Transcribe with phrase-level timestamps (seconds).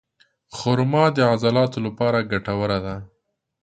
[0.57, 2.95] خرما د عضلاتو لپاره ګټوره ده.